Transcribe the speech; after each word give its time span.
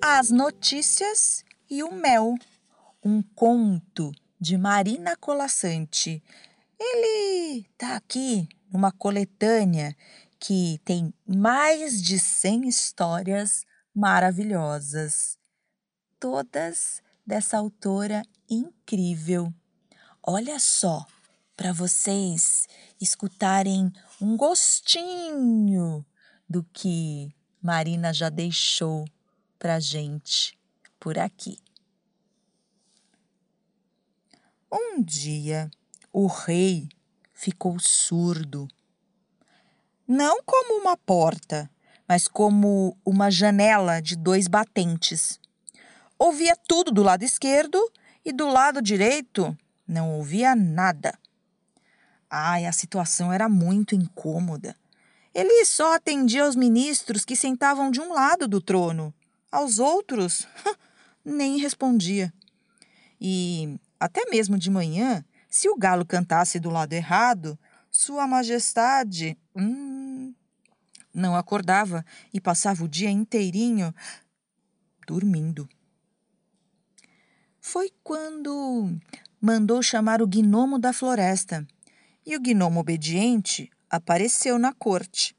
As 0.00 0.30
notícias 0.30 1.44
e 1.68 1.82
o 1.82 1.92
mel. 1.92 2.36
Um 3.04 3.20
conto 3.20 4.12
de 4.40 4.56
Marina 4.56 5.16
Colassante. 5.16 6.22
Ele 6.78 7.64
tá 7.76 7.96
aqui 7.96 8.48
numa 8.70 8.92
coletânea 8.92 9.96
que 10.38 10.80
tem 10.84 11.12
mais 11.26 12.00
de 12.00 12.18
100 12.18 12.68
histórias 12.68 13.66
maravilhosas, 13.92 15.36
todas 16.20 17.02
dessa 17.26 17.58
autora 17.58 18.22
incrível. 18.48 19.52
Olha 20.22 20.60
só, 20.60 21.04
para 21.56 21.72
vocês 21.72 22.68
escutarem 23.00 23.92
um 24.20 24.36
gostinho 24.36 26.06
do 26.48 26.62
que 26.72 27.34
Marina 27.60 28.12
já 28.12 28.28
deixou 28.28 29.04
para 29.58 29.80
gente 29.80 30.58
por 31.00 31.18
aqui. 31.18 31.58
Um 34.70 35.02
dia, 35.02 35.70
o 36.12 36.26
rei 36.26 36.88
ficou 37.32 37.78
surdo. 37.78 38.68
Não 40.06 40.42
como 40.44 40.80
uma 40.80 40.96
porta, 40.96 41.70
mas 42.06 42.28
como 42.28 42.96
uma 43.04 43.30
janela 43.30 44.00
de 44.00 44.16
dois 44.16 44.46
batentes. 44.46 45.40
Ouvia 46.18 46.56
tudo 46.66 46.90
do 46.90 47.02
lado 47.02 47.22
esquerdo 47.22 47.78
e 48.24 48.32
do 48.32 48.48
lado 48.48 48.82
direito 48.82 49.56
não 49.86 50.16
ouvia 50.16 50.54
nada. 50.54 51.18
Ai, 52.28 52.66
a 52.66 52.72
situação 52.72 53.32
era 53.32 53.48
muito 53.48 53.94
incômoda. 53.94 54.76
Ele 55.34 55.64
só 55.64 55.94
atendia 55.94 56.44
aos 56.44 56.56
ministros 56.56 57.24
que 57.24 57.36
sentavam 57.36 57.90
de 57.90 58.00
um 58.00 58.12
lado 58.12 58.46
do 58.46 58.60
trono 58.60 59.14
aos 59.50 59.78
outros, 59.78 60.46
nem 61.24 61.58
respondia. 61.58 62.32
E 63.20 63.78
até 63.98 64.24
mesmo 64.30 64.58
de 64.58 64.70
manhã, 64.70 65.24
se 65.48 65.68
o 65.68 65.76
galo 65.76 66.04
cantasse 66.04 66.60
do 66.60 66.70
lado 66.70 66.92
errado, 66.92 67.58
Sua 67.90 68.26
Majestade 68.26 69.36
hum, 69.56 70.34
não 71.12 71.36
acordava 71.36 72.04
e 72.32 72.40
passava 72.40 72.84
o 72.84 72.88
dia 72.88 73.10
inteirinho 73.10 73.94
dormindo. 75.06 75.68
Foi 77.60 77.90
quando 78.02 78.96
mandou 79.40 79.82
chamar 79.82 80.20
o 80.20 80.26
gnomo 80.26 80.78
da 80.78 80.92
floresta. 80.92 81.66
E 82.24 82.36
o 82.36 82.40
gnomo 82.40 82.80
obediente 82.80 83.70
apareceu 83.88 84.58
na 84.58 84.72
corte. 84.72 85.34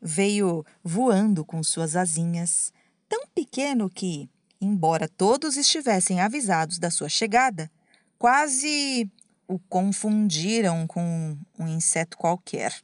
Veio 0.00 0.64
voando 0.82 1.44
com 1.44 1.62
suas 1.62 1.96
asinhas, 1.96 2.72
tão 3.14 3.28
pequeno 3.32 3.88
que, 3.88 4.28
embora 4.60 5.06
todos 5.06 5.56
estivessem 5.56 6.20
avisados 6.20 6.80
da 6.80 6.90
sua 6.90 7.08
chegada, 7.08 7.70
quase 8.18 9.08
o 9.46 9.56
confundiram 9.56 10.84
com 10.84 11.38
um 11.56 11.68
inseto 11.68 12.18
qualquer. 12.18 12.74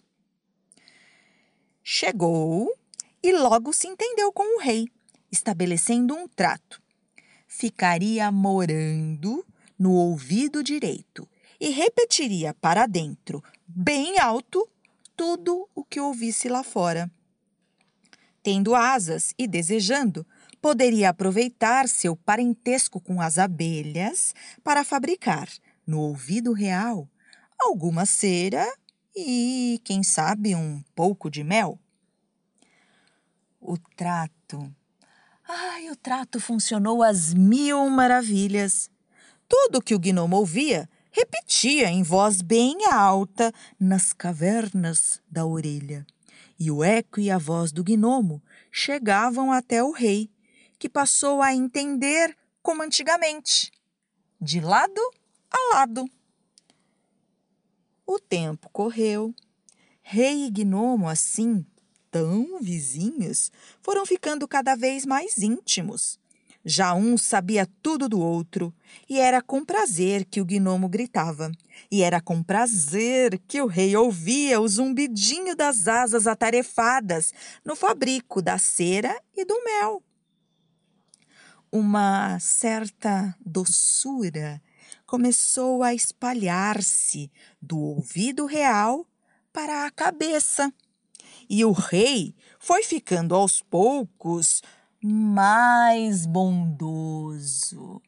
Chegou 1.83 2.73
e 3.21 3.33
logo 3.33 3.73
se 3.73 3.89
entendeu 3.89 4.33
com 4.33 4.57
o 4.57 4.61
rei, 4.61 4.87
estabelecendo 5.33 6.15
um 6.15 6.29
trato. 6.29 6.81
Ficaria 7.49 8.31
morando 8.31 9.45
no 9.77 9.91
ouvido 9.95 10.63
direito 10.63 11.29
e 11.59 11.71
repetiria 11.71 12.55
para 12.55 12.87
dentro, 12.87 13.43
bem 13.67 14.17
alto, 14.21 14.69
tudo 15.17 15.69
o 15.75 15.83
que 15.83 15.99
ouvisse 15.99 16.49
lá 16.49 16.63
fora. 16.63 17.11
Tendo 18.43 18.75
asas 18.75 19.35
e 19.39 19.47
desejando, 19.47 20.27
poderia 20.63 21.11
aproveitar 21.11 21.89
seu 21.89 22.17
parentesco 22.17 23.01
com 23.01 23.21
as 23.21 23.39
abelhas 23.39 24.35
para 24.65 24.83
fabricar, 24.83 25.49
no 25.87 26.01
ouvido 26.01 26.53
real, 26.53 27.09
alguma 27.59 28.07
cera 28.07 28.67
e, 29.15 29.79
quem 29.85 30.03
sabe, 30.03 30.55
um 30.55 30.83
pouco 30.95 31.31
de 31.31 31.45
mel. 31.45 31.79
O 33.61 33.77
trato. 33.95 34.75
Ai, 35.47 35.91
o 35.91 35.97
trato 35.97 36.41
funcionou 36.41 37.03
às 37.03 37.35
mil 37.35 37.91
maravilhas. 37.91 38.89
Tudo 39.47 39.83
que 39.83 39.95
o 39.95 39.99
gnomo 39.99 40.37
ouvia 40.37 40.89
repetia 41.11 41.91
em 41.91 42.03
voz 42.03 42.41
bem 42.41 42.87
alta 42.87 43.53
nas 43.79 44.13
cavernas 44.15 45.21
da 45.29 45.45
orelha 45.45 46.07
e 46.61 46.71
o 46.71 46.85
eco 46.85 47.19
e 47.19 47.31
a 47.31 47.39
voz 47.39 47.73
do 47.73 47.83
gnomo 47.83 48.43
chegavam 48.71 49.51
até 49.51 49.83
o 49.83 49.93
rei, 49.93 50.31
que 50.79 50.91
passou 50.91 51.41
a 51.41 51.55
entender 51.55 52.37
como 52.63 52.83
antigamente, 52.83 53.73
de 54.39 54.61
lado 54.61 55.01
a 55.51 55.75
lado. 55.75 56.05
O 58.07 58.19
tempo 58.19 58.69
correu. 58.71 59.35
Rei 60.03 60.47
e 60.47 60.51
gnomo, 60.51 61.09
assim, 61.09 61.65
tão 62.11 62.59
vizinhos, 62.61 63.51
foram 63.81 64.05
ficando 64.05 64.47
cada 64.47 64.75
vez 64.75 65.07
mais 65.07 65.39
íntimos. 65.39 66.19
Já 66.73 66.95
um 66.95 67.19
sabia 67.19 67.69
tudo 67.83 68.09
do 68.09 68.21
outro, 68.21 68.73
e 69.09 69.19
era 69.19 69.43
com 69.43 69.65
prazer 69.65 70.25
que 70.25 70.41
o 70.41 70.45
gnomo 70.45 70.89
gritava, 70.89 71.51
e 71.91 72.01
era 72.01 72.21
com 72.21 72.45
prazer 72.45 73.41
que 73.49 73.61
o 73.61 73.67
rei 73.67 73.97
ouvia 73.97 74.61
o 74.61 74.69
zumbidinho 74.69 75.57
das 75.57 75.89
asas 75.89 76.29
atarefadas 76.29 77.35
no 77.65 77.75
fabrico 77.75 78.41
da 78.41 78.57
cera 78.57 79.21
e 79.37 79.45
do 79.45 79.65
mel. 79.65 80.01
Uma 81.73 82.39
certa 82.39 83.35
doçura 83.45 84.63
começou 85.05 85.83
a 85.83 85.93
espalhar-se 85.93 87.33
do 87.61 87.81
ouvido 87.81 88.47
real 88.47 89.05
para 89.53 89.87
a 89.87 89.91
cabeça, 89.91 90.73
e 91.49 91.65
o 91.65 91.73
rei 91.73 92.33
foi 92.61 92.85
ficando 92.85 93.35
aos 93.35 93.61
poucos 93.61 94.63
mais 95.03 96.27
bondoso. 96.27 98.03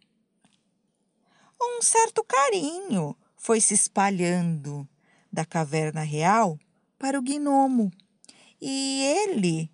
Um 1.60 1.80
certo 1.80 2.22
carinho 2.24 3.16
foi 3.36 3.60
se 3.60 3.74
espalhando 3.74 4.86
da 5.32 5.44
caverna 5.44 6.02
real 6.02 6.58
para 6.98 7.18
o 7.18 7.22
gnomo. 7.22 7.90
E 8.60 9.02
ele, 9.02 9.70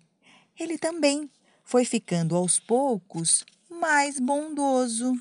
ele 0.57 0.77
também 0.77 1.29
foi 1.63 1.83
ficando 1.83 2.35
aos 2.35 2.59
poucos 2.59 3.45
mais 3.69 4.19
bondoso. 4.19 5.13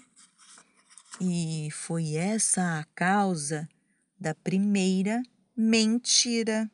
E 1.21 1.69
foi 1.73 2.15
essa 2.15 2.79
a 2.79 2.85
causa 2.95 3.69
da 4.19 4.35
primeira 4.35 5.23
mentira. 5.57 6.71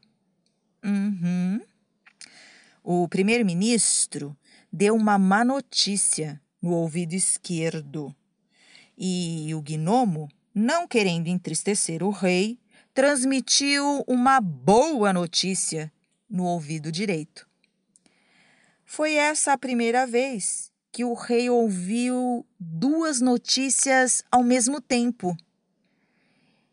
Uhum. 0.85 1.61
O 2.83 3.09
primeiro-ministro 3.09 4.37
deu 4.77 4.97
uma 4.97 5.17
má 5.17 5.45
notícia 5.45 6.43
no 6.61 6.73
ouvido 6.73 7.13
esquerdo. 7.13 8.13
E 8.99 9.55
o 9.55 9.63
gnomo, 9.63 10.29
não 10.53 10.89
querendo 10.89 11.29
entristecer 11.29 12.03
o 12.03 12.11
rei, 12.11 12.59
transmitiu 12.93 14.03
uma 14.05 14.41
boa 14.41 15.13
notícia 15.13 15.93
no 16.29 16.45
ouvido 16.45 16.91
direito. 16.91 17.49
Foi 18.85 19.15
essa 19.15 19.53
a 19.53 19.59
primeira 19.59 20.09
vez 20.09 20.73
que 20.91 21.05
o 21.05 21.15
rei 21.15 21.49
ouviu 21.49 22.45
duas 22.59 23.21
notícias 23.21 24.25
ao 24.29 24.43
mesmo 24.43 24.81
tempo. 24.81 25.37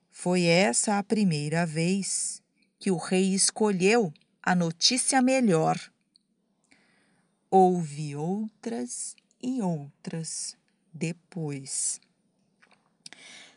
Foi 0.09 0.45
essa 0.45 0.97
a 0.97 1.03
primeira 1.03 1.67
vez 1.67 2.41
que 2.79 2.89
o 2.89 2.97
rei 2.97 3.35
escolheu 3.35 4.11
a 4.41 4.55
notícia 4.55 5.21
melhor 5.21 5.90
houve 7.51 8.15
outras 8.15 9.13
e 9.43 9.61
outras 9.61 10.55
depois. 10.93 11.99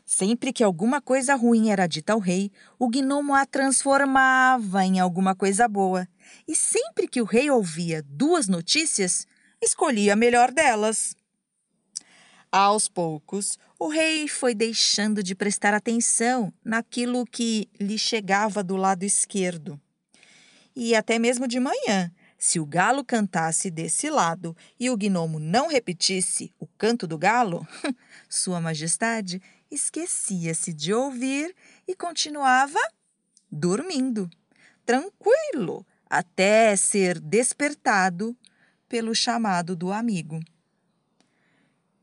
Sempre 0.05 0.53
que 0.53 0.65
alguma 0.65 1.01
coisa 1.01 1.35
ruim 1.37 1.71
era 1.71 1.87
dita 1.87 2.13
ao 2.13 2.19
rei, 2.19 2.51
o 2.79 2.89
gnomo 2.89 3.35
a 3.35 3.47
transformava 3.47 4.85
em 4.85 4.99
alguma 5.01 5.35
coisa 5.35 5.67
boa. 5.67 6.07
E 6.47 6.55
sempre 6.55 7.09
que 7.09 7.23
o 7.23 7.25
rei 7.25 7.51
ouvia 7.51 8.03
duas 8.07 8.49
notícias, 8.49 9.27
escolhia 9.63 10.13
a 10.13 10.17
melhor 10.17 10.51
delas. 10.51 11.17
Aos 12.53 12.87
poucos, 12.87 13.59
o 13.79 13.89
rei 13.89 14.29
foi 14.29 14.55
deixando 14.55 15.23
de 15.23 15.35
prestar 15.35 15.73
atenção 15.73 16.53
naquilo 16.65 17.25
que 17.25 17.69
lhe 17.81 17.99
chegava 17.99 18.63
do 18.63 18.77
lado 18.77 19.05
esquerdo. 19.05 19.81
E 20.77 20.95
até 20.95 21.19
mesmo 21.19 21.49
de 21.49 21.59
manhã, 21.59 22.13
se 22.45 22.61
o 22.61 22.67
galo 22.67 23.03
cantasse 23.03 23.71
desse 23.71 24.11
lado 24.11 24.55
e 24.79 24.91
o 24.91 24.99
gnomo 24.99 25.39
não 25.39 25.67
repetisse 25.67 26.53
o 26.61 26.67
canto 26.67 27.07
do 27.07 27.17
galo, 27.17 27.67
Sua 28.29 28.61
Majestade 28.61 29.41
esquecia-se 29.71 30.75
de 30.75 30.93
ouvir 30.93 31.57
e 31.89 31.97
continuava 31.97 32.79
dormindo, 33.51 34.29
tranquilo, 34.85 35.87
até 36.05 36.77
ser 36.77 37.19
despertado 37.19 38.37
pelo 38.91 39.15
chamado 39.15 39.75
do 39.75 39.91
amigo. 39.91 40.39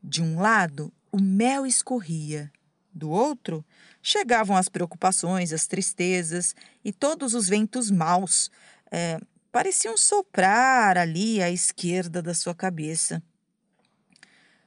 De 0.02 0.20
um 0.20 0.40
lado, 0.40 0.92
o 1.12 1.20
mel 1.20 1.64
escorria, 1.64 2.50
do 2.92 3.08
outro, 3.10 3.64
chegavam 4.02 4.56
as 4.56 4.68
preocupações, 4.68 5.52
as 5.52 5.68
tristezas 5.68 6.52
e 6.84 6.92
todos 6.92 7.32
os 7.32 7.48
ventos 7.48 7.92
maus. 7.92 8.50
É, 8.90 9.20
pareciam 9.52 9.96
soprar 9.98 10.96
ali 10.96 11.42
à 11.42 11.50
esquerda 11.50 12.22
da 12.22 12.32
sua 12.32 12.54
cabeça. 12.54 13.22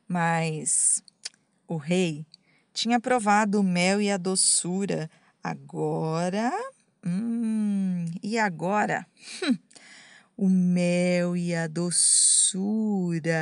Mas 0.08 1.04
o 1.68 1.76
rei 1.78 2.28
tinha 2.72 3.00
provado 3.00 3.60
o 3.60 3.64
mel 3.64 4.00
e 4.00 4.12
a 4.12 4.18
doçura. 4.18 5.10
Agora. 5.44 6.52
Hum, 7.04 8.06
e 8.22 8.38
agora? 8.38 9.08
Hum, 9.44 9.58
o 10.38 10.48
mel 10.50 11.36
e 11.36 11.56
a 11.56 11.68
doçura 11.68 13.34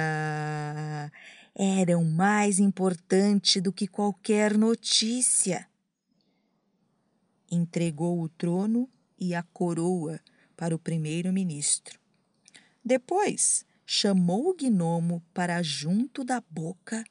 eram 1.55 2.03
mais 2.05 2.59
importante 2.59 3.59
do 3.59 3.73
que 3.73 3.87
qualquer 3.87 4.57
notícia. 4.57 5.67
Entregou 7.51 8.21
o 8.21 8.29
trono 8.29 8.89
e 9.19 9.35
a 9.35 9.43
coroa 9.43 10.19
para 10.63 10.73
o 10.73 10.79
primeiro-ministro. 10.79 11.99
Depois, 12.85 13.65
chamou 13.85 14.49
o 14.49 14.55
gnomo 14.55 15.21
para 15.33 15.61
junto 15.61 16.23
da 16.23 16.41
boca 16.49 17.03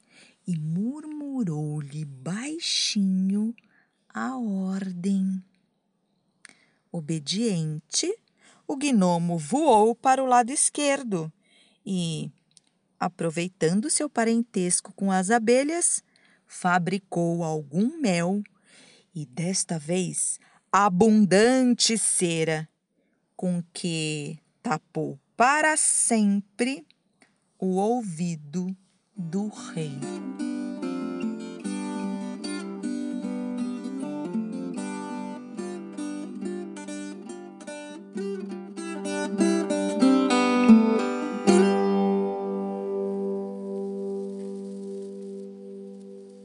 e 0.47 0.57
murmurou-lhe 0.57 2.03
baixinho 2.03 3.53
a 4.09 4.35
ordem. 4.35 5.39
Obediente, 6.91 8.11
o 8.67 8.75
gnomo 8.75 9.37
voou 9.37 9.93
para 9.93 10.23
o 10.23 10.25
lado 10.25 10.49
esquerdo 10.49 11.31
e, 11.85 12.31
aproveitando 12.99 13.87
seu 13.87 14.09
parentesco 14.09 14.91
com 14.93 15.11
as 15.11 15.29
abelhas, 15.29 16.03
fabricou 16.47 17.43
algum 17.43 18.01
mel 18.01 18.41
e, 19.13 19.27
desta 19.27 19.77
vez, 19.77 20.39
abundante 20.71 21.99
cera, 21.99 22.67
com 23.35 23.63
que 23.73 24.39
tapou 24.61 25.19
para 25.35 25.75
sempre 25.77 26.85
o 27.59 27.75
ouvido 27.77 28.75
do 29.15 29.47
rei. 29.47 30.52